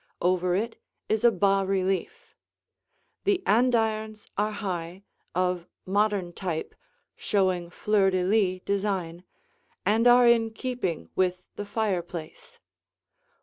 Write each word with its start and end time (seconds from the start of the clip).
Over 0.19 0.55
it 0.55 0.81
is 1.09 1.23
a 1.23 1.31
bas 1.31 1.67
relief. 1.67 2.33
The 3.23 3.43
andirons 3.45 4.27
are 4.35 4.49
high, 4.49 5.03
of 5.35 5.67
modern 5.85 6.33
type, 6.33 6.73
showing 7.15 7.69
fleur 7.69 8.09
de 8.09 8.23
lis 8.23 8.61
design, 8.65 9.25
and 9.85 10.07
are 10.07 10.25
in 10.27 10.53
keeping 10.55 11.11
with 11.15 11.43
the 11.55 11.67
fireplace. 11.67 12.57